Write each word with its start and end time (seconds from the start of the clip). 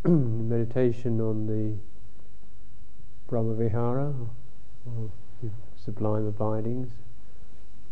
meditation 0.04 1.20
on 1.20 1.46
the 1.46 1.76
Brahmavihara, 3.28 4.14
or 4.86 5.10
sublime 5.76 6.26
abidings, 6.26 6.92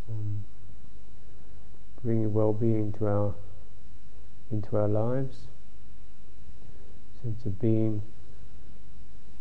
um, 0.08 0.44
bringing 2.04 2.32
well-being 2.32 2.92
to 2.92 3.06
our 3.06 3.34
into 4.52 4.76
our 4.76 4.86
lives, 4.86 5.48
sense 7.22 7.44
of 7.44 7.58
being 7.60 8.00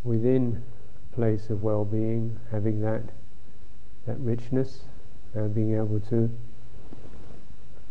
within 0.04 0.64
a 1.12 1.16
place 1.16 1.52
of 1.52 1.62
well-being, 1.62 2.40
having 2.50 2.82
that 2.82 3.04
that 4.08 4.20
richness, 4.20 4.86
and 5.36 5.54
being 5.54 5.76
able 5.76 6.00
to 6.00 6.32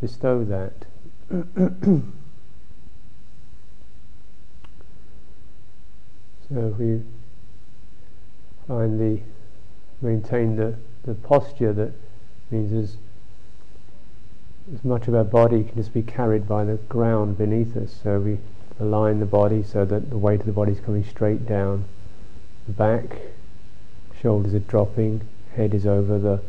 bestow 0.01 0.45
that. 0.45 0.73
So 6.49 6.69
if 6.73 6.79
we 6.79 7.03
find 8.69 9.01
the 9.01 9.21
maintain 10.01 10.57
the, 10.57 10.75
the 11.05 11.15
posture 11.15 11.73
that 11.73 11.93
means 12.51 12.73
as 12.73 12.97
as 14.73 14.85
much 14.85 15.09
of 15.09 15.15
our 15.15 15.25
body 15.25 15.65
can 15.65 15.77
just 15.77 15.93
be 15.93 16.03
carried 16.03 16.49
by 16.49 16.65
the 16.65 16.75
ground 16.89 17.37
beneath 17.37 17.77
us. 17.77 17.95
So 18.03 18.19
we 18.19 18.39
align 18.81 19.21
the 19.21 19.27
body 19.27 19.63
so 19.63 19.85
that 19.85 20.11
the 20.11 20.19
weight 20.19 20.41
of 20.41 20.47
the 20.47 20.53
body 20.53 20.73
is 20.73 20.81
coming 20.81 21.05
straight 21.05 21.47
down 21.47 21.85
the 22.67 22.73
back, 22.73 23.19
shoulders 24.21 24.55
are 24.55 24.61
dropping, 24.61 25.21
head 25.55 25.75
is 25.75 25.87
over 25.87 26.19
the 26.19 26.41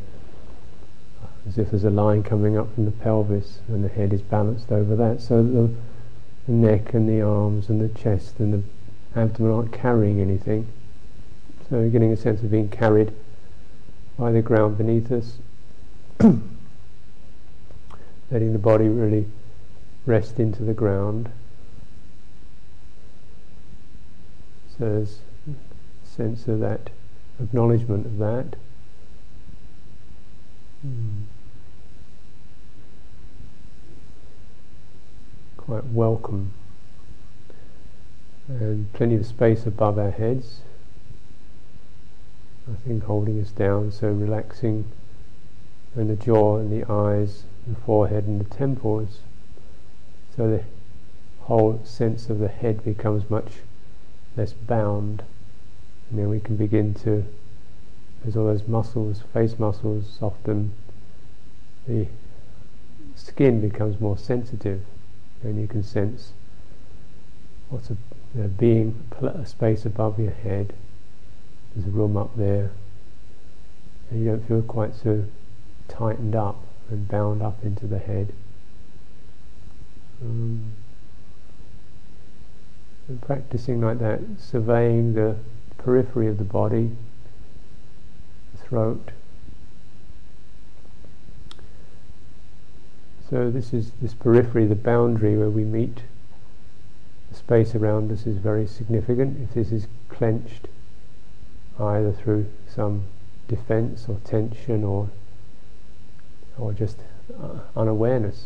as 1.48 1.58
if 1.58 1.70
there's 1.70 1.84
a 1.84 1.90
line 1.90 2.24
coming 2.24 2.58
up 2.58 2.74
from 2.74 2.86
the 2.86 2.92
pelvis 2.92 3.60
and 3.68 3.84
the 3.84 3.90
head 3.90 4.12
is 4.12 4.22
balanced 4.22 4.72
over 4.72 4.96
that. 4.96 5.22
So 5.22 5.44
the, 5.44 5.70
the 6.48 6.52
neck 6.52 6.94
and 6.94 7.08
the 7.08 7.22
arms 7.22 7.70
and 7.70 7.80
the 7.80 8.00
chest 8.00 8.40
and 8.40 8.54
the 8.54 8.64
abdomen 9.16 9.52
aren't 9.52 9.72
carrying 9.72 10.20
anything. 10.20 10.68
So 11.70 11.80
you're 11.80 11.90
getting 11.90 12.12
a 12.12 12.18
sense 12.18 12.44
of 12.44 12.52
being 12.52 12.70
carried 12.70 13.14
by 14.20 14.32
the 14.32 14.42
ground 14.42 14.78
beneath 14.78 15.12
us. 15.12 15.38
Letting 18.32 18.54
the 18.54 18.60
body 18.60 18.88
really 18.88 19.26
rest 20.06 20.40
into 20.40 20.64
the 20.64 20.74
ground. 20.74 21.32
So 24.78 24.86
there's 24.86 25.20
a 25.48 26.08
sense 26.08 26.48
of 26.48 26.60
that, 26.60 26.90
acknowledgement 27.42 28.06
of 28.06 28.18
that. 28.18 28.58
Mm. 30.86 31.24
Quite 35.58 35.86
welcome 35.86 36.52
and 38.48 38.92
plenty 38.94 39.16
of 39.16 39.26
space 39.26 39.66
above 39.66 39.98
our 39.98 40.12
heads. 40.12 40.62
I 42.72 42.76
think 42.88 43.04
holding 43.04 43.40
us 43.40 43.52
down, 43.52 43.92
so 43.92 44.10
relaxing, 44.10 44.86
and 45.96 46.10
the 46.10 46.16
jaw 46.16 46.58
and 46.58 46.72
the 46.72 46.92
eyes, 46.92 47.44
the 47.68 47.76
forehead 47.76 48.26
and 48.26 48.40
the 48.40 48.56
temples, 48.56 49.20
so 50.36 50.50
the 50.50 50.64
whole 51.42 51.80
sense 51.84 52.30
of 52.30 52.40
the 52.40 52.48
head 52.48 52.84
becomes 52.84 53.30
much 53.30 53.52
less 54.36 54.54
bound, 54.54 55.24
and 56.10 56.20
then 56.20 56.30
we 56.30 56.40
can 56.40 56.56
begin 56.56 56.94
to, 56.94 57.24
as 58.28 58.36
all 58.36 58.46
those 58.46 58.68
muscles, 58.68 59.22
face 59.34 59.58
muscles, 59.60 60.06
soften, 60.20 60.74
the 61.88 62.08
skin 63.16 63.62
becomes 63.62 64.00
more 64.00 64.18
sensitive, 64.18 64.82
and 65.44 65.62
you 65.62 65.68
can 65.68 65.84
sense 65.84 66.34
what's 67.70 67.92
there 68.36 68.50
being 68.50 69.02
a 69.22 69.46
space 69.46 69.86
above 69.86 70.20
your 70.20 70.32
head, 70.32 70.74
there's 71.74 71.88
a 71.88 71.92
room 71.92 72.18
up 72.18 72.36
there, 72.36 72.72
and 74.10 74.20
you 74.20 74.30
don't 74.30 74.46
feel 74.46 74.62
quite 74.62 74.94
so 74.94 75.24
tightened 75.88 76.36
up 76.36 76.62
and 76.90 77.08
bound 77.08 77.42
up 77.42 77.64
into 77.64 77.88
the 77.88 77.98
head. 77.98 78.34
Um, 80.22 80.74
and 83.08 83.22
practicing 83.22 83.80
like 83.82 84.00
that, 84.00 84.20
surveying 84.38 85.14
the 85.14 85.38
periphery 85.78 86.28
of 86.28 86.38
the 86.38 86.44
body, 86.44 86.92
throat. 88.58 89.12
So 93.30 93.50
this 93.50 93.74
is 93.74 93.92
this 94.02 94.14
periphery, 94.14 94.66
the 94.66 94.76
boundary 94.76 95.38
where 95.38 95.50
we 95.50 95.64
meet 95.64 96.02
space 97.36 97.76
around 97.76 98.12
us 98.12 98.26
is 98.26 98.38
very 98.38 98.66
significant. 98.66 99.42
If 99.42 99.54
this 99.54 99.72
is 99.72 99.88
clenched, 100.10 100.68
either 101.80 102.12
through 102.12 102.48
some 102.68 103.06
defense 103.48 104.06
or 104.08 104.18
tension 104.24 104.84
or 104.84 105.10
or 106.58 106.72
just 106.72 106.98
uh, 107.42 107.60
unawareness, 107.76 108.46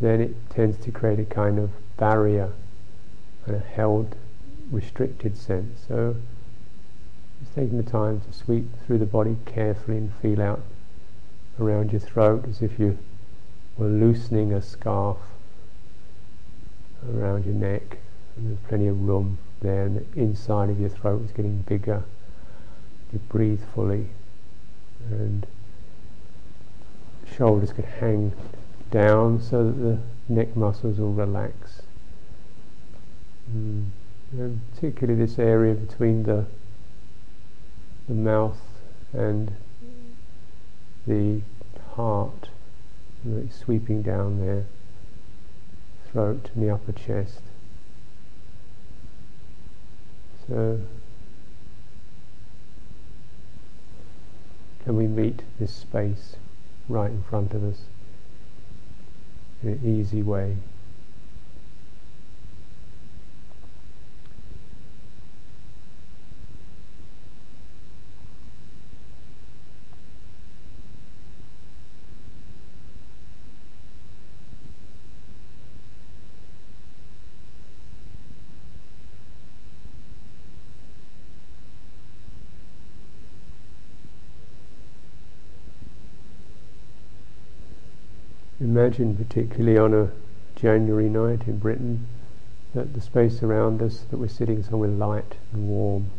then 0.00 0.20
it 0.20 0.50
tends 0.50 0.76
to 0.78 0.92
create 0.92 1.18
a 1.18 1.24
kind 1.24 1.58
of 1.58 1.70
barrier 1.96 2.52
and 3.46 3.56
a 3.56 3.58
held, 3.58 4.14
restricted 4.70 5.36
sense. 5.36 5.84
So 5.88 6.16
just 7.40 7.54
taking 7.54 7.76
the 7.76 7.90
time 7.90 8.20
to 8.20 8.32
sweep 8.32 8.66
through 8.84 8.98
the 8.98 9.06
body 9.06 9.36
carefully 9.44 9.96
and 9.96 10.12
feel 10.14 10.40
out 10.40 10.62
around 11.58 11.90
your 11.90 12.00
throat 12.00 12.44
as 12.48 12.62
if 12.62 12.78
you 12.78 12.98
were 13.76 13.88
loosening 13.88 14.52
a 14.52 14.62
scarf 14.62 15.18
around 17.14 17.44
your 17.44 17.54
neck, 17.54 17.98
and 18.36 18.48
there's 18.48 18.68
plenty 18.68 18.86
of 18.86 19.00
room 19.00 19.38
there, 19.60 19.84
and 19.84 19.96
the 19.96 20.20
inside 20.20 20.70
of 20.70 20.80
your 20.80 20.88
throat 20.88 21.24
is 21.24 21.32
getting 21.32 21.58
bigger. 21.62 22.04
You 23.12 23.18
breathe 23.28 23.62
fully, 23.74 24.08
and 25.10 25.46
shoulders 27.36 27.72
can 27.72 27.84
hang 27.84 28.32
down 28.90 29.40
so 29.40 29.64
that 29.64 29.78
the 29.78 29.98
neck 30.28 30.56
muscles 30.56 30.98
will 30.98 31.12
relax. 31.12 31.82
Mm. 33.54 33.86
And 34.32 34.60
particularly 34.74 35.24
this 35.24 35.38
area 35.38 35.74
between 35.74 36.24
the 36.24 36.46
the 38.08 38.14
mouth 38.14 38.60
and 39.12 39.52
the 41.06 41.40
heart, 41.94 42.48
really 43.24 43.50
sweeping 43.50 44.02
down 44.02 44.40
there 44.40 44.66
throat 46.16 46.48
and 46.54 46.64
the 46.64 46.72
upper 46.72 46.92
chest. 46.92 47.42
So, 50.48 50.80
can 54.82 54.96
we 54.96 55.06
meet 55.06 55.42
this 55.60 55.74
space 55.74 56.36
right 56.88 57.10
in 57.10 57.22
front 57.22 57.52
of 57.52 57.62
us 57.62 57.80
in 59.62 59.68
an 59.68 59.80
easy 59.84 60.22
way? 60.22 60.56
Imagine, 88.76 89.16
particularly 89.16 89.78
on 89.78 89.94
a 89.94 90.10
January 90.54 91.08
night 91.08 91.48
in 91.48 91.58
Britain, 91.58 92.06
that 92.74 92.92
the 92.92 93.00
space 93.00 93.42
around 93.42 93.80
us, 93.80 94.00
that 94.10 94.18
we're 94.18 94.28
sitting 94.28 94.62
somewhere 94.62 94.90
light 94.90 95.36
and 95.52 95.66
warm, 95.66 96.10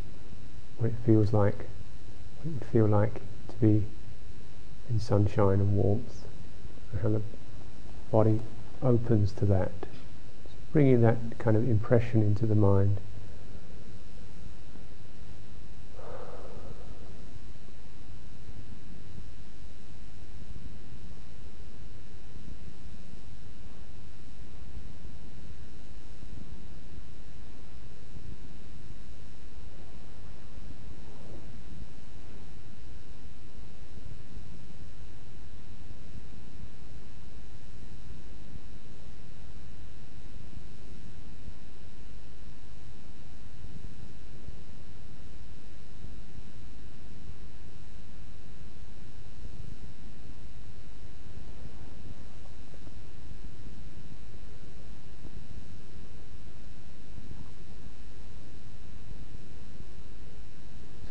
where 0.79 0.89
it 0.89 0.95
feels 1.05 1.33
like, 1.33 1.55
what 1.55 2.45
it 2.45 2.53
would 2.53 2.65
feel 2.71 2.87
like 2.87 3.21
to 3.47 3.55
be 3.61 3.85
in 4.89 4.99
sunshine 4.99 5.59
and 5.59 5.77
warmth, 5.77 6.25
and 6.91 7.01
how 7.01 7.09
the 7.09 7.21
body 8.11 8.41
opens 8.81 9.31
to 9.33 9.45
that, 9.45 9.71
bringing 10.73 11.01
that 11.01 11.37
kind 11.37 11.55
of 11.55 11.69
impression 11.69 12.23
into 12.23 12.47
the 12.47 12.55
mind. 12.55 12.97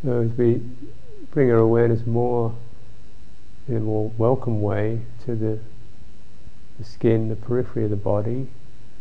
So 0.07 0.21
as 0.21 0.31
we 0.39 0.63
bring 1.33 1.51
our 1.51 1.59
awareness 1.59 2.07
more 2.07 2.55
in 3.67 3.77
a 3.77 3.81
more 3.81 4.13
welcome 4.17 4.63
way 4.63 5.01
to 5.25 5.35
the, 5.35 5.59
the 6.79 6.85
skin, 6.85 7.29
the 7.29 7.35
periphery 7.35 7.83
of 7.83 7.91
the 7.91 7.97
body, 7.97 8.47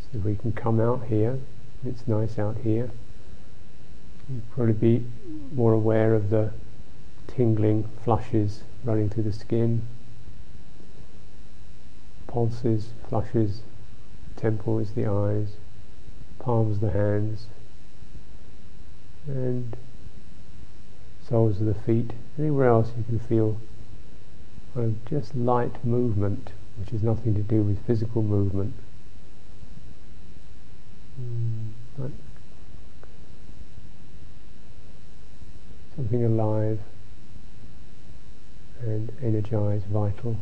so 0.02 0.18
we 0.18 0.36
can 0.36 0.52
come 0.52 0.80
out 0.80 1.04
here, 1.06 1.38
it's 1.86 2.08
nice 2.08 2.40
out 2.40 2.58
here. 2.64 2.90
you 4.28 4.42
probably 4.50 4.74
be 4.74 5.06
more 5.54 5.74
aware 5.74 6.16
of 6.16 6.32
the 6.32 6.52
tingling 7.28 7.88
flushes 8.04 8.64
running 8.84 9.08
through 9.08 9.26
the 9.26 9.34
skin, 9.34 9.84
pulses, 12.26 12.88
flushes, 13.08 13.62
temples, 14.38 14.94
the 14.94 15.06
eyes, 15.06 15.50
palms 16.40 16.80
the 16.80 16.90
hands, 16.90 17.46
and 19.28 19.78
soles 21.28 21.60
of 21.60 21.66
the 21.66 21.74
feet. 21.74 22.12
Anywhere 22.38 22.68
else 22.68 22.92
you 22.98 23.04
can 23.04 23.20
feel 23.20 23.58
kind 24.74 24.88
of 24.88 25.06
just 25.10 25.36
light 25.36 25.84
movement, 25.86 26.52
which 26.78 26.90
has 26.90 27.02
nothing 27.02 27.34
to 27.36 27.42
do 27.42 27.62
with 27.62 27.86
physical 27.86 28.22
movement. 28.22 28.74
Mm, 31.20 32.12
something 35.96 36.26
alive 36.26 36.80
and 38.82 39.12
energized, 39.24 39.86
vital. 39.86 40.36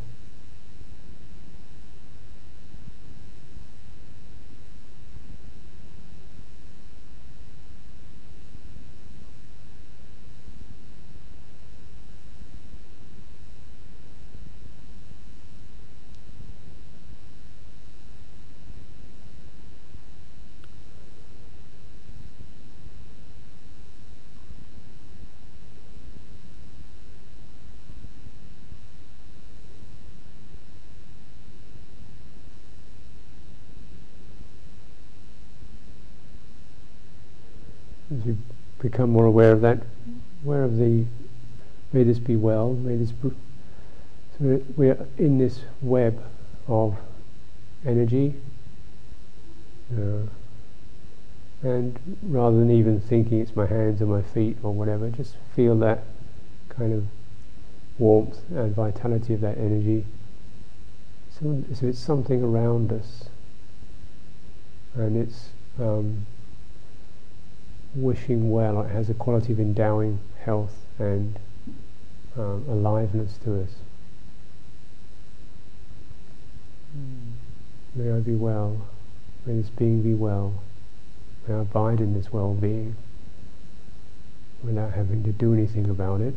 as 38.18 38.26
you 38.26 38.38
become 39.04 39.12
more 39.12 39.26
aware 39.26 39.52
of 39.52 39.60
that, 39.60 39.82
aware 40.44 40.62
of 40.62 40.78
the, 40.78 41.04
may 41.92 42.02
this 42.04 42.18
be 42.18 42.36
well, 42.36 42.72
may 42.72 42.96
this, 42.96 43.12
so 43.20 44.62
we're 44.76 45.06
in 45.18 45.36
this 45.36 45.60
web 45.82 46.24
of 46.66 46.96
energy, 47.84 48.34
uh, 49.92 50.26
and 51.62 51.98
rather 52.22 52.56
than 52.56 52.70
even 52.70 52.98
thinking 52.98 53.40
it's 53.40 53.54
my 53.54 53.66
hands 53.66 54.00
or 54.00 54.06
my 54.06 54.22
feet 54.22 54.56
or 54.62 54.72
whatever, 54.72 55.10
just 55.10 55.34
feel 55.54 55.76
that 55.76 56.04
kind 56.70 56.94
of 56.94 57.06
warmth 57.98 58.40
and 58.50 58.74
vitality 58.74 59.34
of 59.34 59.42
that 59.42 59.58
energy. 59.58 60.06
So, 61.38 61.62
so 61.74 61.86
it's 61.88 61.98
something 61.98 62.42
around 62.42 62.90
us, 62.90 63.24
and 64.94 65.16
it's 65.16 65.50
um, 65.78 66.24
wishing 67.94 68.50
well. 68.50 68.82
It 68.82 68.90
has 68.90 69.08
a 69.08 69.14
quality 69.14 69.52
of 69.52 69.60
endowing 69.60 70.20
health 70.44 70.74
and 70.98 71.38
um, 72.36 72.64
aliveness 72.68 73.38
to 73.44 73.62
us. 73.62 73.70
Mm. 76.96 77.32
May 77.94 78.10
I 78.10 78.18
be 78.20 78.34
well. 78.34 78.88
May 79.46 79.54
this 79.56 79.70
being 79.70 80.02
be 80.02 80.14
well. 80.14 80.62
May 81.46 81.54
I 81.54 81.60
abide 81.60 82.00
in 82.00 82.14
this 82.14 82.32
well-being 82.32 82.96
without 84.62 84.92
having 84.92 85.22
to 85.24 85.32
do 85.32 85.52
anything 85.52 85.88
about 85.88 86.20
it. 86.20 86.34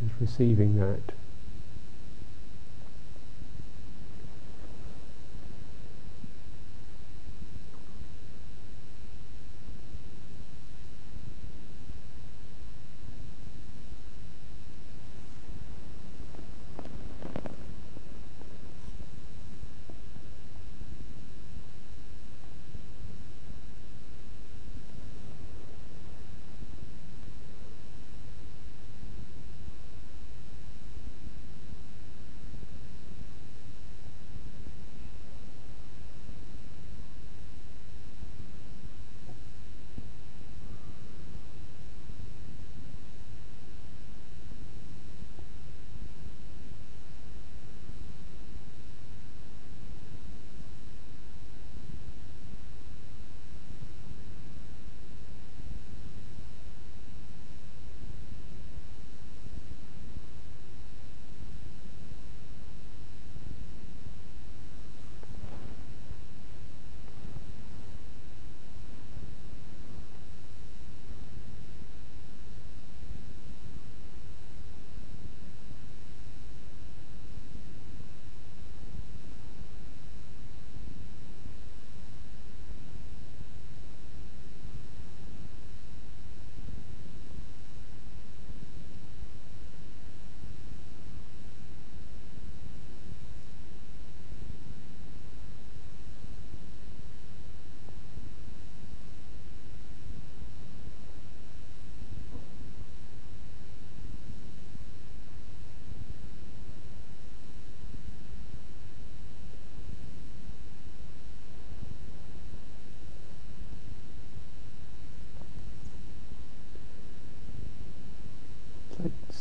Just 0.00 0.20
receiving 0.20 0.78
that. 0.78 1.15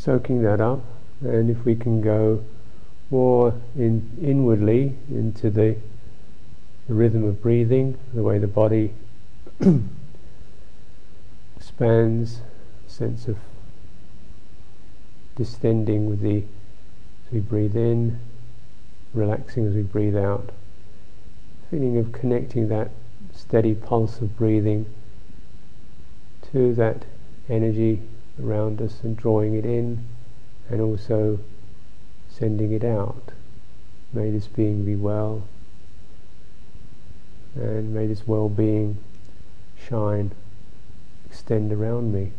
Soaking 0.06 0.44
that 0.44 0.62
up, 0.62 0.84
and 1.22 1.50
if 1.50 1.66
we 1.66 1.76
can 1.76 2.00
go 2.00 2.46
more 3.10 3.60
in 3.76 4.08
inwardly 4.22 4.96
into 5.10 5.50
the, 5.50 5.76
the 6.88 6.94
rhythm 6.94 7.24
of 7.24 7.42
breathing, 7.42 7.98
the 8.14 8.22
way 8.22 8.38
the 8.38 8.46
body 8.48 8.94
expands, 11.58 12.42
sense 12.86 13.28
of 13.28 13.38
distending 15.36 16.06
with 16.06 16.22
the 16.22 16.44
as 17.26 17.34
we 17.34 17.40
breathe 17.40 17.76
in, 17.76 18.20
relaxing 19.12 19.66
as 19.66 19.74
we 19.74 19.82
breathe 19.82 20.16
out, 20.16 20.52
feeling 21.72 21.98
of 21.98 22.12
connecting 22.12 22.68
that 22.68 22.92
steady 23.34 23.74
pulse 23.74 24.22
of 24.22 24.38
breathing 24.38 24.86
to 26.52 26.76
that 26.76 27.06
energy 27.50 28.00
around 28.42 28.82
us 28.82 29.00
and 29.04 29.16
drawing 29.16 29.54
it 29.54 29.66
in 29.66 30.06
and 30.70 30.82
also 30.82 31.40
sending 32.30 32.72
it 32.72 32.84
out. 32.84 33.32
May 34.14 34.32
this 34.32 34.48
being 34.48 34.86
be 34.86 34.96
well 34.96 35.48
and 37.56 37.94
may 37.94 38.06
this 38.06 38.28
well-being 38.28 38.98
shine, 39.88 40.32
extend 41.26 41.72
around 41.72 42.14
me. 42.14 42.32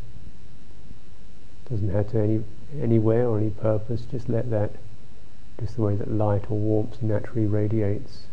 Doesn't 1.71 1.89
have 1.89 2.11
to 2.13 2.21
any 2.21 2.45
anywhere 2.81 3.27
or 3.29 3.39
any 3.39 3.51
purpose. 3.51 4.03
Just 4.11 4.29
let 4.29 4.51
that, 4.51 4.73
just 5.59 5.77
the 5.77 5.83
way 5.83 5.97
that 5.97 6.11
light 6.11 6.51
or 6.51 6.59
warmth 6.59 7.03
naturally 7.03 7.47
radiates. 7.47 8.25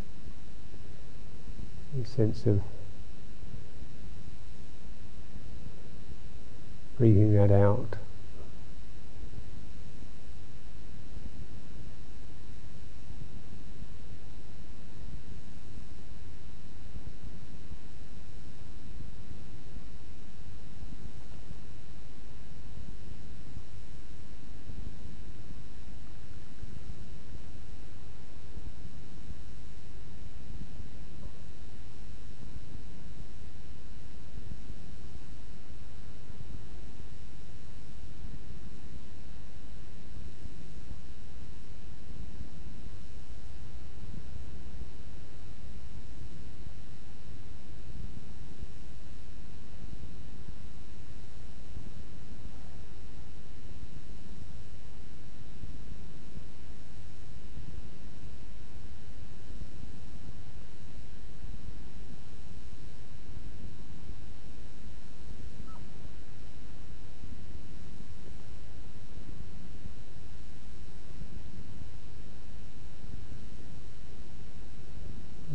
A 2.02 2.06
sense 2.06 2.46
of 2.46 2.62
breathing 7.04 7.34
that 7.34 7.52
out. 7.52 8.03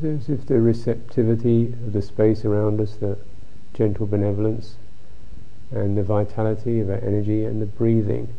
As 0.08 0.28
if 0.28 0.46
the 0.46 0.60
receptivity 0.60 1.66
of 1.66 1.92
the 1.92 2.02
space 2.02 2.44
around 2.44 2.80
us, 2.80 2.94
the 2.94 3.18
gentle 3.74 4.06
benevolence, 4.06 4.76
and 5.70 5.96
the 5.96 6.02
vitality 6.02 6.80
of 6.80 6.88
our 6.88 6.96
energy 6.96 7.44
and 7.44 7.60
the 7.60 7.66
breathing 7.66 8.34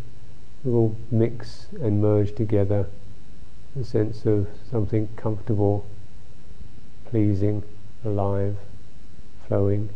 will 0.64 0.96
mix 1.12 1.68
and 1.80 2.02
merge 2.02 2.36
together 2.36 2.88
a 3.80 3.84
sense 3.84 4.26
of 4.26 4.48
something 4.70 5.08
comfortable, 5.16 5.86
pleasing, 7.06 7.64
alive, 8.04 8.58
flowing 9.48 9.90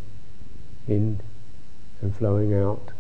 in 0.88 1.20
and 2.02 2.16
flowing 2.16 2.54
out. 2.54 2.92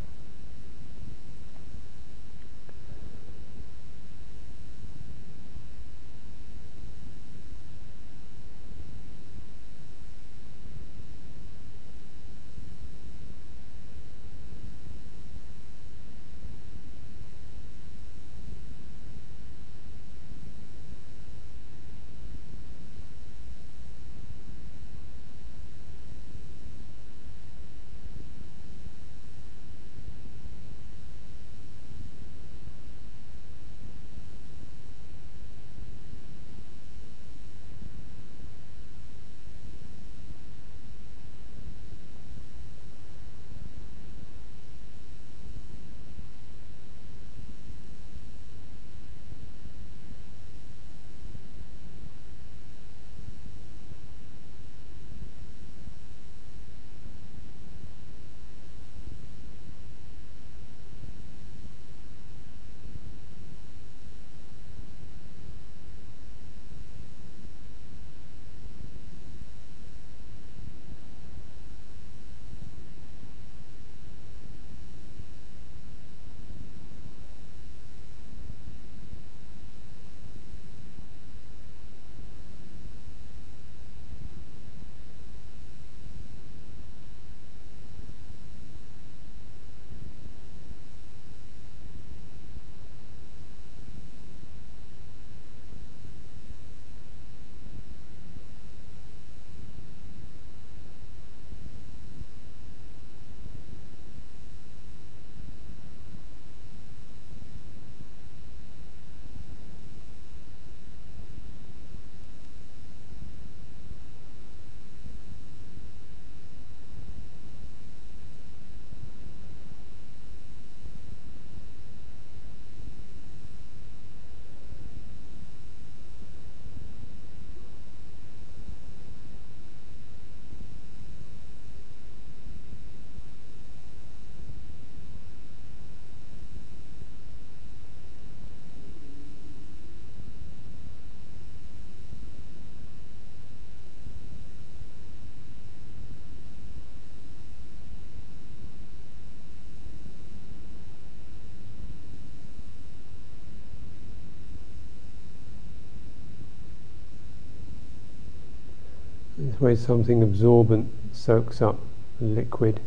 Way 159.63 159.75
something 159.75 160.21
absorbent 160.21 160.91
soaks 161.13 161.61
up 161.61 161.79
liquid. 162.19 162.81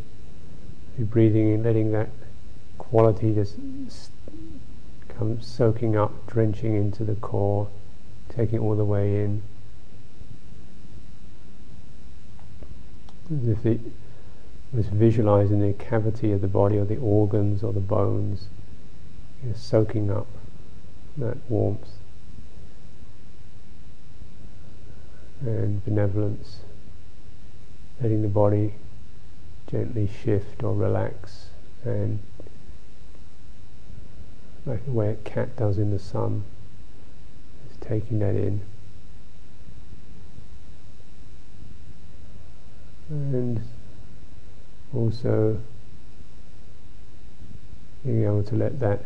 You're 0.95 1.07
breathing 1.07 1.51
in, 1.51 1.63
letting 1.63 1.91
that 1.93 2.09
quality 2.77 3.33
just 3.33 3.55
come 5.09 5.41
soaking 5.41 5.97
up, 5.97 6.27
drenching 6.27 6.75
into 6.75 7.03
the 7.03 7.15
core, 7.15 7.67
taking 8.29 8.59
all 8.59 8.75
the 8.75 8.85
way 8.85 9.23
in. 9.23 9.41
As 13.35 13.47
if 13.47 13.65
it 13.65 13.79
was 14.71 14.85
visualizing 14.85 15.61
the 15.61 15.73
cavity 15.73 16.31
of 16.31 16.41
the 16.41 16.47
body 16.47 16.77
or 16.77 16.85
the 16.85 16.97
organs 16.97 17.63
or 17.63 17.73
the 17.73 17.79
bones, 17.79 18.49
you 19.41 19.49
know, 19.49 19.55
soaking 19.55 20.11
up 20.11 20.27
that 21.17 21.37
warmth. 21.49 21.89
and 25.41 25.83
benevolence, 25.85 26.61
letting 28.01 28.21
the 28.21 28.27
body 28.27 28.73
gently 29.69 30.09
shift 30.23 30.63
or 30.63 30.73
relax 30.73 31.47
and 31.83 32.19
like 34.65 34.83
the 34.85 34.91
way 34.91 35.11
a 35.11 35.15
cat 35.15 35.55
does 35.55 35.77
in 35.77 35.91
the 35.91 35.99
sun. 35.99 36.43
It's 37.65 37.77
taking 37.87 38.19
that 38.19 38.35
in. 38.35 38.61
And 43.09 43.61
also 44.93 45.61
being 48.05 48.25
able 48.25 48.43
to 48.43 48.55
let 48.55 48.79
that 48.79 49.01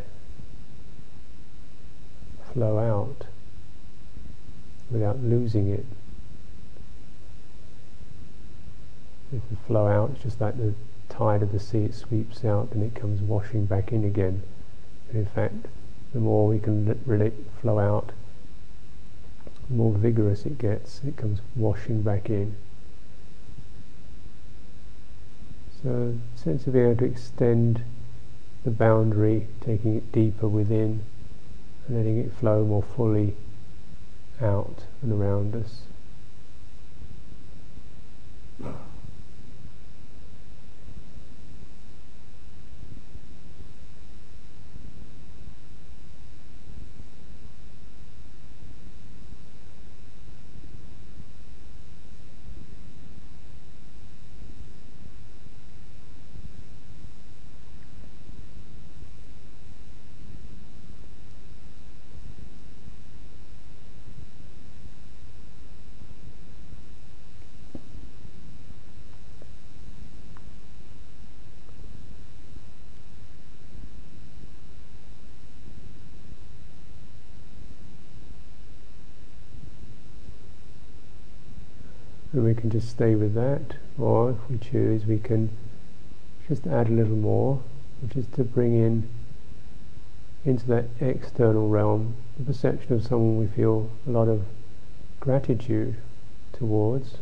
flow 2.51 2.79
out 2.79 3.27
without 4.89 5.19
losing 5.23 5.69
it. 5.69 5.85
If 9.33 9.47
the 9.49 9.55
flow 9.67 9.87
out, 9.87 10.11
it's 10.11 10.23
just 10.23 10.41
like 10.41 10.57
the 10.57 10.73
tide 11.07 11.41
of 11.41 11.51
the 11.51 11.59
sea, 11.59 11.85
it 11.85 11.93
sweeps 11.93 12.43
out 12.43 12.69
and 12.71 12.83
it 12.83 12.95
comes 12.95 13.21
washing 13.21 13.65
back 13.65 13.93
in 13.93 14.03
again. 14.03 14.43
And 15.09 15.19
in 15.19 15.25
fact, 15.25 15.67
the 16.13 16.19
more 16.19 16.47
we 16.47 16.59
can 16.59 16.85
let 16.85 17.33
flow 17.61 17.79
out, 17.79 18.11
the 19.69 19.75
more 19.75 19.93
vigorous 19.93 20.45
it 20.45 20.57
gets, 20.57 21.01
it 21.05 21.15
comes 21.15 21.39
washing 21.55 22.01
back 22.01 22.29
in. 22.29 22.55
So, 25.81 26.15
sense 26.35 26.67
of 26.67 26.73
being 26.73 26.91
able 26.91 26.97
to 26.97 27.05
extend 27.05 27.83
the 28.63 28.71
boundary, 28.71 29.47
taking 29.61 29.95
it 29.95 30.11
deeper 30.11 30.47
within, 30.47 31.03
and 31.87 31.97
letting 31.97 32.17
it 32.19 32.33
flow 32.33 32.65
more 32.65 32.83
fully 32.83 33.35
out 34.41 34.85
and 35.01 35.11
around 35.11 35.55
us. 35.55 35.83
and 82.33 82.45
we 82.45 82.53
just 82.71 82.89
stay 82.89 83.15
with 83.15 83.33
that 83.33 83.75
or 83.99 84.31
if 84.31 84.37
we 84.49 84.57
choose 84.57 85.05
we 85.05 85.19
can 85.19 85.49
just 86.47 86.65
add 86.65 86.87
a 86.87 86.91
little 86.91 87.15
more 87.15 87.61
which 88.01 88.15
is 88.15 88.25
to 88.27 88.43
bring 88.43 88.73
in 88.73 89.07
into 90.45 90.65
that 90.65 90.85
external 90.99 91.67
realm 91.67 92.15
the 92.37 92.45
perception 92.45 92.93
of 92.93 93.03
someone 93.05 93.37
we 93.37 93.47
feel 93.47 93.89
a 94.07 94.09
lot 94.09 94.27
of 94.27 94.45
gratitude 95.19 95.95
towards 96.53 97.17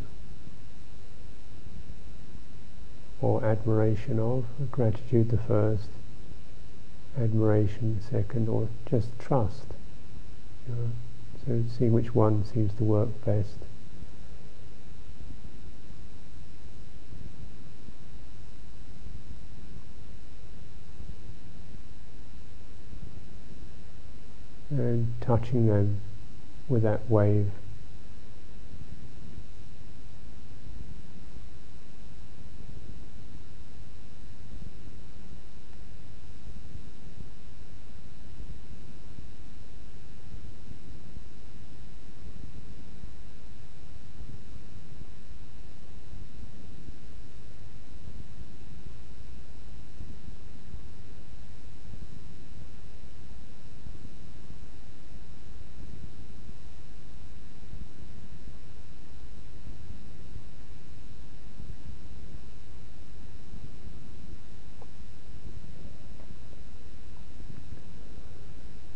or 3.22 3.44
admiration 3.44 4.20
of 4.20 4.46
gratitude 4.72 5.30
the 5.30 5.38
first 5.38 5.90
admiration 7.20 7.98
the 7.98 8.18
second 8.18 8.48
or 8.48 8.70
just 8.90 9.08
trust 9.20 9.66
you 10.68 10.76
know, 10.76 10.92
so 11.46 11.64
seeing 11.78 11.92
which 11.92 12.14
one 12.14 12.46
seems 12.46 12.72
to 12.74 12.84
work 12.84 13.10
best 13.26 13.58
and 24.70 25.14
touching 25.22 25.68
them 25.68 26.02
with 26.68 26.84
that 26.84 27.10
wave. 27.10 27.52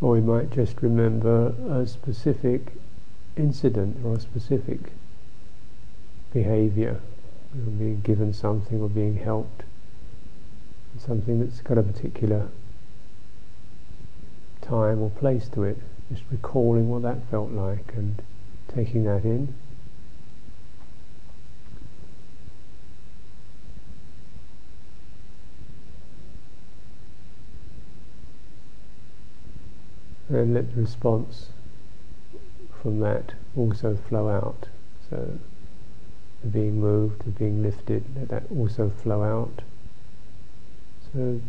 Or 0.04 0.12
we 0.12 0.20
might 0.20 0.52
just 0.52 0.82
remember 0.82 1.56
a 1.72 1.88
specific 1.88 2.74
incident 3.38 3.98
or 4.04 4.16
a 4.16 4.20
specific 4.20 4.92
behavior, 6.34 7.00
being 7.54 8.02
given 8.02 8.34
something 8.34 8.82
or 8.82 8.89
being 8.89 9.16
helped, 9.16 9.63
something 11.00 11.39
that's 11.39 11.62
got 11.62 11.78
a 11.78 11.84
particular 11.84 12.50
time 14.62 15.02
or 15.02 15.10
place 15.10 15.48
to 15.48 15.63
it, 15.63 15.78
just 16.12 16.24
recalling 16.30 16.89
what 16.89 17.02
that 17.02 17.18
felt 17.32 17.52
like 17.52 17.94
and 17.96 18.22
taking 18.68 19.06
that 19.06 19.24
in. 19.24 19.54
And 30.39 30.54
let 30.54 30.74
the 30.74 30.82
response 30.82 31.50
from 32.82 33.00
that 33.00 33.34
also 33.56 33.96
flow 33.96 34.30
out. 34.30 34.67
So 35.10 35.39
the 36.41 36.48
being 36.50 36.80
moved, 36.80 37.24
the 37.26 37.32
being 37.32 37.62
lifted, 37.62 38.04
let 38.15 38.30
that 38.30 38.43
also 38.56 38.89
flow 38.89 39.24
out. 39.24 39.62
So 41.13 41.39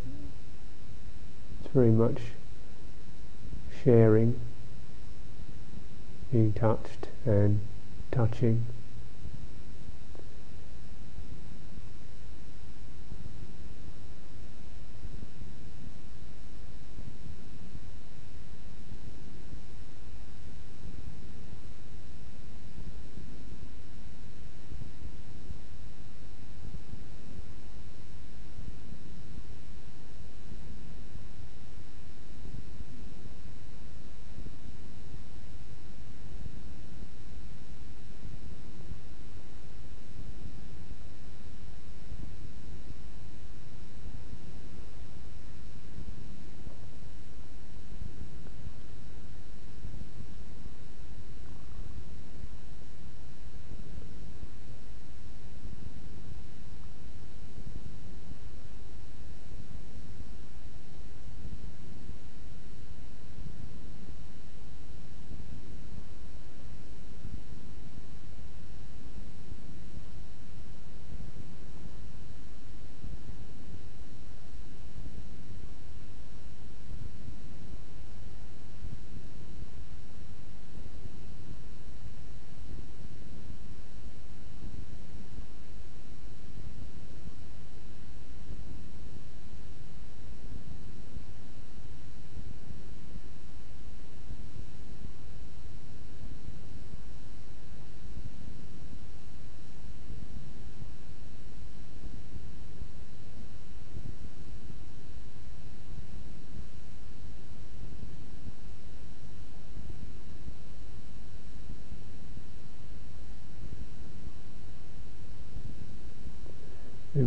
it's 1.61 1.73
very 1.73 1.91
much 1.91 2.19
sharing, 3.83 4.39
being 6.31 6.53
touched 6.53 7.09
and 7.25 7.61
touching. 8.13 8.67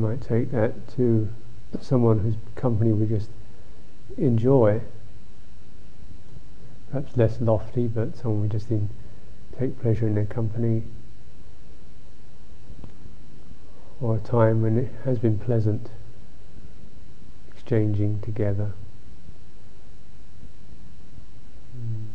Might 0.08 0.22
take 0.22 0.52
that 0.52 0.88
to 0.96 1.28
someone 1.82 2.20
whose 2.20 2.36
company 2.56 2.94
we 2.94 3.06
just 3.06 3.30
enjoy, 4.18 4.80
perhaps 6.90 7.18
less 7.18 7.42
lofty, 7.42 7.88
but 7.88 8.16
someone 8.16 8.42
we 8.42 8.48
just 8.48 8.72
in, 8.72 8.90
take 9.60 9.78
pleasure 9.82 10.08
in 10.08 10.16
their 10.16 10.26
company, 10.26 10.84
or 14.00 14.16
a 14.16 14.20
time 14.20 14.62
when 14.62 14.78
it 14.78 14.92
has 15.04 15.20
been 15.20 15.38
pleasant 15.38 15.90
exchanging 17.52 18.22
together. 18.22 18.72
Mm. 21.78 22.06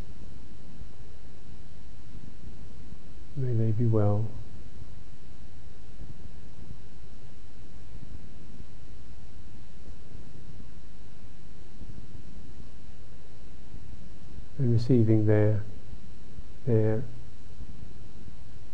May 3.36 3.52
they 3.52 3.72
be 3.72 3.84
well. 3.84 4.26
and 14.61 14.61
receiving 14.72 15.26
their 15.26 15.62
their 16.66 17.02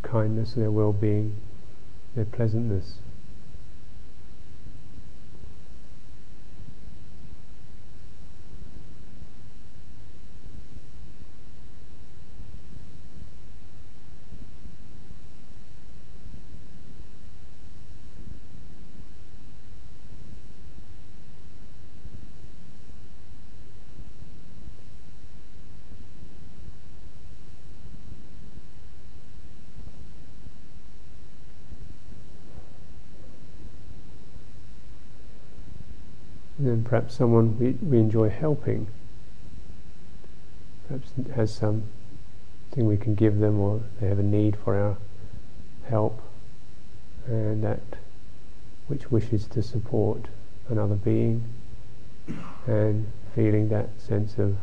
kindness, 0.03 0.55
their 0.55 0.71
well-being, 0.71 1.37
their 2.15 2.25
pleasantness. 2.25 2.99
Then 36.79 36.85
perhaps 36.85 37.15
someone 37.15 37.59
we, 37.59 37.71
we 37.83 37.99
enjoy 37.99 38.29
helping, 38.29 38.87
perhaps 40.87 41.11
has 41.35 41.53
some 41.53 41.83
thing 42.73 42.87
we 42.87 42.97
can 42.97 43.15
give 43.15 43.39
them 43.39 43.59
or 43.59 43.81
they 44.01 44.09
have 44.09 44.19
a 44.19 44.23
need 44.23 44.57
for 44.57 44.77
our 44.77 44.97
help 45.89 46.21
and 47.27 47.65
that 47.65 47.81
which 48.87 49.11
wishes 49.11 49.47
to 49.47 49.63
support 49.63 50.27
another 50.69 50.95
being 50.95 51.45
and 52.67 53.11
feeling 53.35 53.69
that 53.71 53.89
sense 53.99 54.39
of 54.39 54.57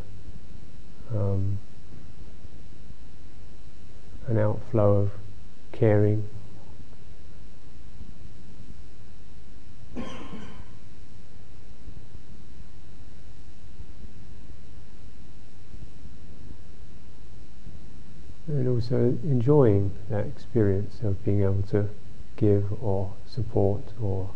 um, 1.14 1.58
an 4.28 4.38
outflow 4.38 5.02
of 5.02 5.12
caring 5.72 6.28
also 18.86 19.18
enjoying 19.24 19.92
that 20.10 20.28
experience 20.28 21.00
of 21.02 21.24
being 21.26 21.42
able 21.42 21.64
to 21.64 21.90
give 22.36 22.72
or 22.84 23.14
support 23.26 23.82
or 24.00 24.30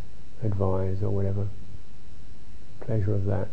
advise 0.44 1.04
or 1.04 1.12
whatever 1.12 1.48
pleasure 2.82 3.14
of 3.14 3.26
that. 3.26 3.50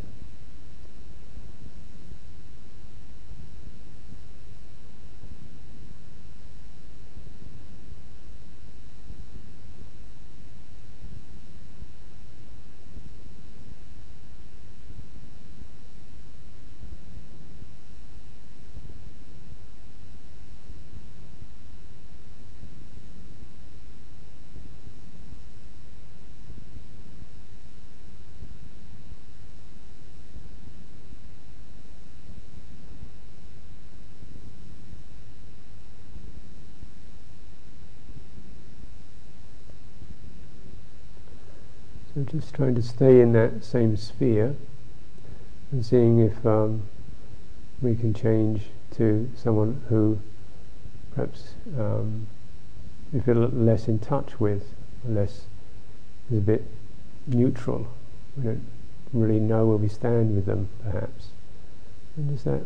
So 42.16 42.22
just 42.22 42.54
trying 42.54 42.74
to 42.76 42.82
stay 42.82 43.20
in 43.20 43.34
that 43.34 43.62
same 43.62 43.94
sphere 43.94 44.56
and 45.70 45.84
seeing 45.84 46.18
if 46.18 46.46
um, 46.46 46.84
we 47.82 47.94
can 47.94 48.14
change 48.14 48.62
to 48.92 49.30
someone 49.36 49.82
who 49.90 50.18
perhaps 51.14 51.50
um, 51.78 52.26
we 53.12 53.20
feel 53.20 53.34
less 53.34 53.86
in 53.86 53.98
touch 53.98 54.40
with, 54.40 54.72
less 55.06 55.42
is 56.30 56.38
a 56.38 56.40
bit 56.40 56.64
neutral. 57.26 57.86
We 58.34 58.44
don't 58.44 58.66
really 59.12 59.38
know 59.38 59.66
where 59.66 59.76
we 59.76 59.88
stand 59.88 60.36
with 60.36 60.46
them, 60.46 60.70
perhaps. 60.82 61.26
And 62.16 62.30
just 62.30 62.46
that, 62.46 62.62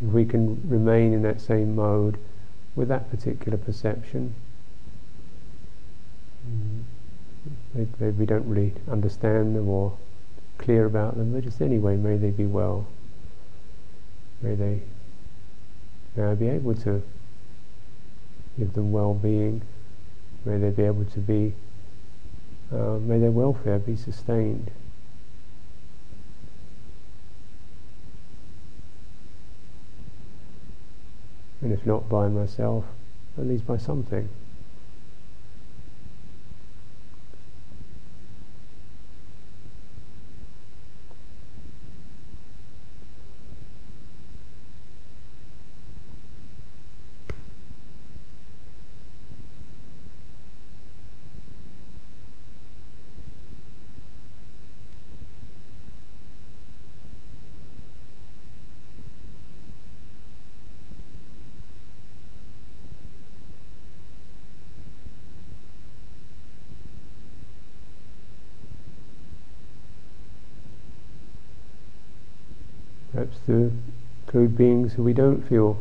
if 0.00 0.12
we 0.12 0.24
can 0.24 0.62
remain 0.70 1.12
in 1.12 1.22
that 1.22 1.40
same 1.40 1.74
mode 1.74 2.16
with 2.76 2.86
that 2.86 3.10
particular 3.10 3.58
perception. 3.58 4.36
Mm 6.48 6.77
we 7.74 8.26
don't 8.26 8.48
really 8.48 8.74
understand 8.90 9.54
them 9.54 9.68
or 9.68 9.96
clear 10.58 10.86
about 10.86 11.16
them, 11.16 11.32
but 11.32 11.44
just 11.44 11.60
anyway, 11.60 11.96
may 11.96 12.16
they 12.16 12.30
be 12.30 12.46
well. 12.46 12.86
May 14.42 14.54
they 14.54 14.82
may 16.16 16.24
I 16.24 16.34
be 16.34 16.48
able 16.48 16.74
to 16.74 17.02
give 18.58 18.72
them 18.72 18.92
well-being. 18.92 19.62
May 20.44 20.58
they 20.58 20.70
be 20.70 20.82
able 20.82 21.04
to 21.04 21.20
be, 21.20 21.54
uh, 22.72 22.98
may 22.98 23.18
their 23.18 23.30
welfare 23.30 23.78
be 23.78 23.96
sustained. 23.96 24.70
And 31.60 31.72
if 31.72 31.84
not 31.84 32.08
by 32.08 32.28
myself, 32.28 32.84
at 33.36 33.46
least 33.46 33.66
by 33.66 33.76
something. 33.76 34.28
perhaps 73.18 73.37
to 73.48 73.72
include 74.26 74.58
beings 74.58 74.92
who 74.92 75.02
we 75.02 75.14
don't 75.14 75.40
feel 75.48 75.80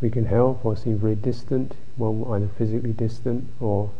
we 0.00 0.08
can 0.08 0.24
help 0.26 0.64
or 0.64 0.76
seem 0.76 0.96
very 0.96 1.16
distant, 1.16 1.74
well, 1.96 2.32
either 2.32 2.48
physically 2.56 2.92
distant 2.92 3.44
or 3.60 3.90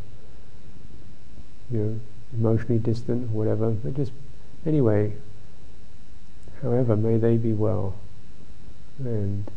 you 1.73 1.79
know, 1.79 2.01
emotionally 2.33 2.79
distant, 2.79 3.25
or 3.25 3.39
whatever. 3.39 3.71
But 3.71 3.97
just 3.97 4.13
anyway, 4.65 5.15
however, 6.63 6.97
may 6.97 7.17
they 7.17 7.37
be 7.37 7.53
well, 7.53 7.97
and 9.01 9.51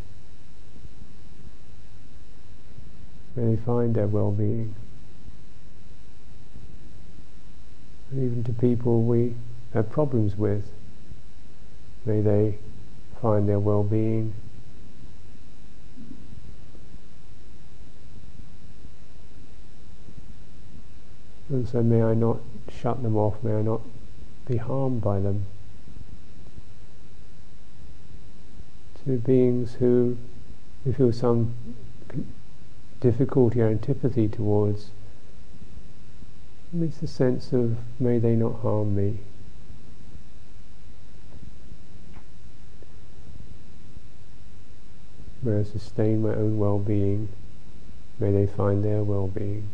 may 3.35 3.55
they 3.55 3.61
find 3.61 3.93
their 3.93 4.07
well-being. 4.07 4.73
And 8.09 8.23
even 8.23 8.43
to 8.45 8.51
people 8.51 9.03
we 9.03 9.35
have 9.75 9.91
problems 9.91 10.35
with. 10.35 10.65
May 12.05 12.21
they 12.21 12.57
find 13.21 13.47
their 13.47 13.59
well-being. 13.59 14.33
And 21.49 21.67
so 21.67 21.83
may 21.83 22.01
I 22.01 22.13
not 22.13 22.39
shut 22.69 23.03
them 23.03 23.17
off, 23.17 23.43
may 23.43 23.55
I 23.55 23.61
not 23.61 23.81
be 24.47 24.57
harmed 24.57 25.01
by 25.01 25.19
them. 25.19 25.45
To 29.03 29.17
beings 29.17 29.73
who 29.75 30.17
we 30.85 30.93
feel 30.93 31.11
some 31.11 31.53
difficulty 33.01 33.61
or 33.61 33.67
antipathy 33.67 34.27
towards, 34.27 34.91
it's 36.73 37.01
a 37.01 37.07
sense 37.07 37.51
of 37.51 37.77
may 37.99 38.17
they 38.17 38.35
not 38.35 38.61
harm 38.61 38.95
me. 38.95 39.17
May 45.43 45.61
I 45.61 45.63
sustain 45.63 46.21
my 46.21 46.35
own 46.35 46.59
well-being. 46.59 47.29
May 48.19 48.31
they 48.31 48.45
find 48.45 48.85
their 48.85 49.03
well-being. 49.03 49.67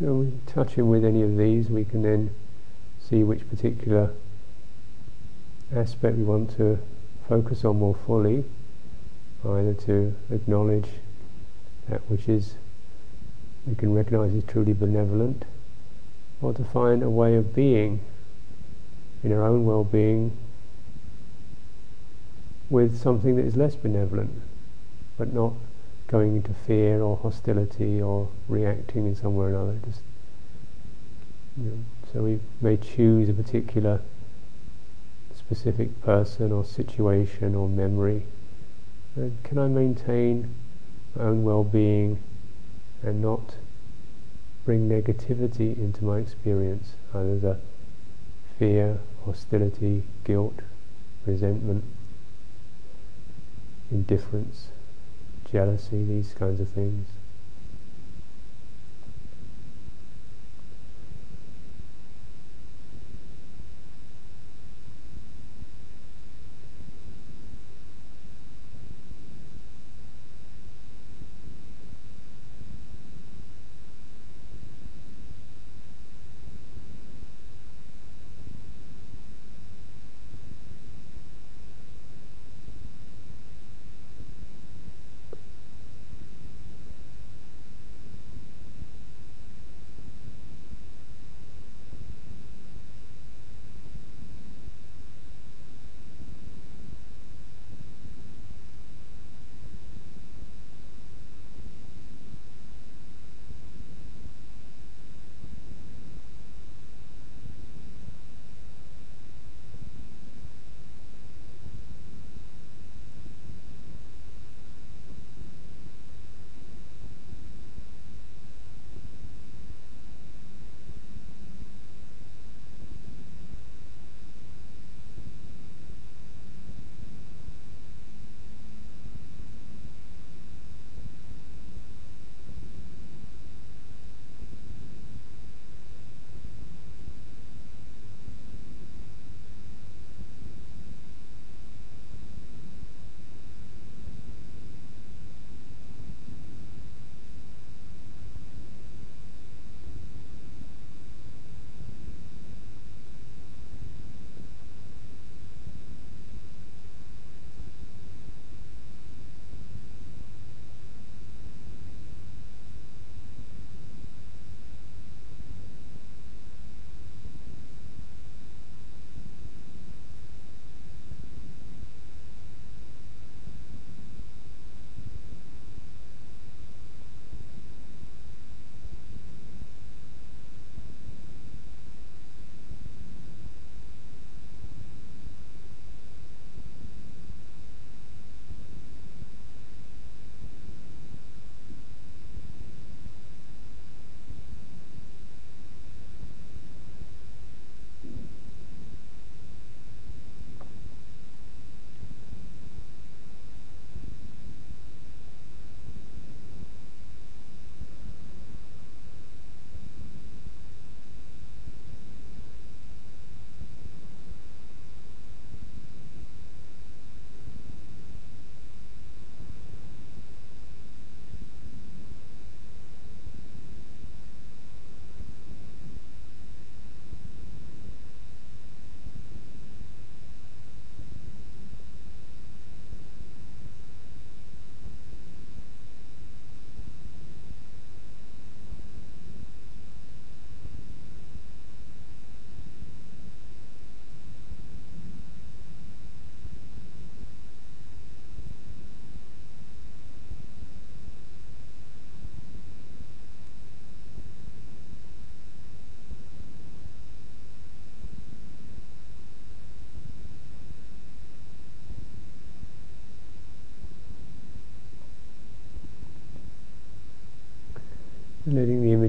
So 0.00 0.14
we 0.14 0.32
touch 0.46 0.78
in 0.78 0.88
with 0.88 1.04
any 1.04 1.22
of 1.22 1.36
these, 1.36 1.68
we 1.68 1.84
can 1.84 2.00
then 2.00 2.34
see 2.98 3.22
which 3.22 3.46
particular 3.50 4.14
aspect 5.74 6.16
we 6.16 6.22
want 6.24 6.56
to 6.56 6.78
focus 7.28 7.62
on 7.62 7.80
more 7.80 7.94
fully 8.06 8.44
either 9.44 9.74
to 9.74 10.14
acknowledge 10.30 10.88
that 11.88 12.00
which 12.10 12.28
is 12.28 12.54
we 13.66 13.74
can 13.74 13.94
recognize 13.94 14.32
is 14.34 14.44
truly 14.44 14.72
benevolent, 14.72 15.44
or 16.40 16.52
to 16.52 16.64
find 16.64 17.02
a 17.02 17.10
way 17.10 17.34
of 17.34 17.54
being 17.54 18.00
in 19.22 19.32
our 19.32 19.42
own 19.42 19.64
well-being 19.64 20.36
with 22.70 22.98
something 22.98 23.36
that 23.36 23.44
is 23.44 23.56
less 23.56 23.74
benevolent, 23.74 24.30
but 25.16 25.32
not 25.32 25.52
going 26.06 26.36
into 26.36 26.52
fear 26.66 27.02
or 27.02 27.16
hostility 27.18 28.00
or 28.00 28.28
reacting 28.48 29.06
in 29.06 29.14
some 29.14 29.36
way 29.36 29.46
or 29.46 29.48
another. 29.50 29.78
Just 29.84 30.00
you 31.56 31.70
know, 31.70 31.78
so 32.12 32.22
we 32.22 32.40
may 32.60 32.76
choose 32.76 33.28
a 33.28 33.32
particular 33.32 34.00
specific 35.36 36.00
person 36.02 36.52
or 36.52 36.64
situation 36.64 37.54
or 37.54 37.68
memory 37.68 38.24
can 39.42 39.58
I 39.58 39.66
maintain 39.68 40.54
my 41.14 41.24
own 41.24 41.42
well-being 41.44 42.22
and 43.02 43.20
not 43.20 43.56
bring 44.64 44.88
negativity 44.88 45.76
into 45.76 46.04
my 46.04 46.18
experience, 46.18 46.94
either 47.14 47.38
the 47.38 47.58
fear, 48.58 48.98
hostility, 49.24 50.02
guilt, 50.24 50.60
resentment, 51.26 51.84
indifference, 53.90 54.68
jealousy, 55.50 56.04
these 56.04 56.34
kinds 56.34 56.60
of 56.60 56.68
things. 56.68 57.06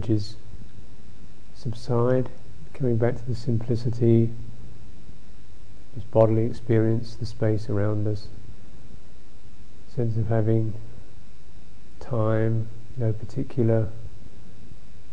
Images 0.10 0.36
subside, 1.56 2.30
coming 2.74 2.98
back 2.98 3.16
to 3.16 3.26
the 3.26 3.36
simplicity, 3.36 4.30
this 5.94 6.04
bodily 6.06 6.46
experience, 6.46 7.16
the 7.16 7.26
space 7.26 7.70
around 7.70 8.08
us, 8.08 8.28
sense 9.94 10.18
of 10.18 10.28
having 10.28 10.74
time, 12.00 12.68
no 12.98 13.12
particular 13.14 13.90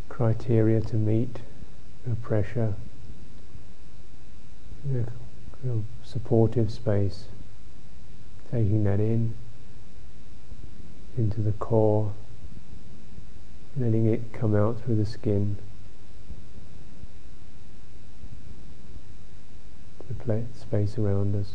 criteria 0.09 0.80
to 0.80 0.96
meet, 0.96 1.40
no 2.06 2.14
pressure, 2.22 2.74
no 4.85 5.85
supportive 6.04 6.70
space, 6.70 7.24
taking 8.50 8.85
that 8.85 9.00
in, 9.00 9.35
into 11.18 11.40
the 11.40 11.52
core, 11.52 12.12
letting 13.77 14.07
it 14.07 14.33
come 14.33 14.55
out 14.55 14.81
through 14.81 14.97
the 14.97 15.07
skin. 15.07 15.57
The 20.09 20.15
space 20.59 20.99
around 20.99 21.35
us. 21.35 21.55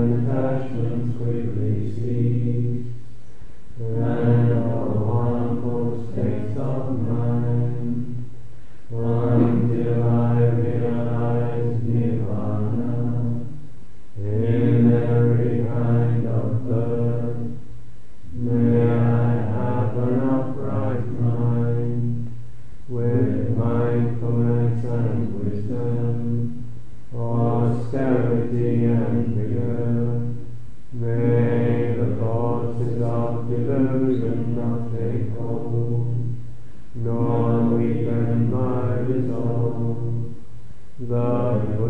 The 41.01 41.80